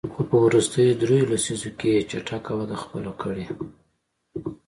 خو 0.13 0.21
په 0.29 0.37
وروستیو 0.45 0.97
دریوو 1.01 1.29
لسیزو 1.33 1.69
کې 1.79 1.89
یې 1.95 2.01
چټکه 2.09 2.51
وده 2.59 2.75
خپله 2.83 3.11
کړې. 3.21 3.45